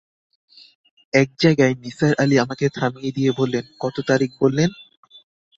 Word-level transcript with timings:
এক 1.13 1.29
জায়গায় 1.39 1.75
নিসার 1.75 2.13
আলি 2.19 2.35
আমাকে 2.39 2.65
থামিয়ে 2.69 3.11
দিয়ে 3.11 3.31
বললেন, 3.31 3.65
কত 3.79 3.95
তারিখ 4.09 4.31
বললেন? 4.41 4.69